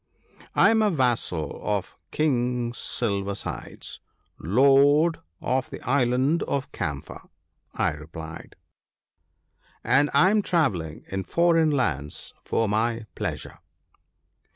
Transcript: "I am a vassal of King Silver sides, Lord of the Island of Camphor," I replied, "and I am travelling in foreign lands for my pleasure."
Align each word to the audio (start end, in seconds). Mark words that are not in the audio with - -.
"I 0.55 0.71
am 0.71 0.81
a 0.81 0.89
vassal 0.89 1.59
of 1.61 1.95
King 2.09 2.73
Silver 2.73 3.35
sides, 3.35 3.99
Lord 4.39 5.19
of 5.39 5.69
the 5.69 5.79
Island 5.83 6.41
of 6.41 6.71
Camphor," 6.71 7.29
I 7.75 7.91
replied, 7.91 8.55
"and 9.83 10.09
I 10.11 10.31
am 10.31 10.41
travelling 10.41 11.03
in 11.09 11.23
foreign 11.25 11.69
lands 11.69 12.33
for 12.43 12.67
my 12.67 13.05
pleasure." 13.13 13.59